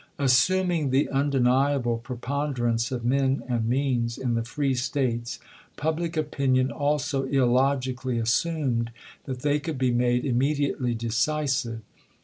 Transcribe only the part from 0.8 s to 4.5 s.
the undeniable preponderance of men and means in the